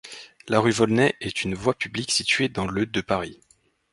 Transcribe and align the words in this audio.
La 0.47 0.59
rue 0.59 0.71
Volney 0.71 1.13
est 1.21 1.43
une 1.43 1.53
voie 1.53 1.75
publique 1.75 2.09
située 2.11 2.49
dans 2.49 2.65
le 2.65 2.87
de 2.87 3.01
Paris. 3.01 3.39